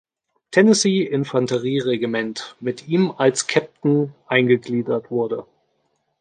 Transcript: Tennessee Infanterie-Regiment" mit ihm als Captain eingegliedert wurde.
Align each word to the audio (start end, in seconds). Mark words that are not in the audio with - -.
Tennessee 0.49 1.03
Infanterie-Regiment" 1.03 2.55
mit 2.59 2.87
ihm 2.87 3.11
als 3.15 3.45
Captain 3.45 4.15
eingegliedert 4.25 5.11
wurde. 5.11 5.45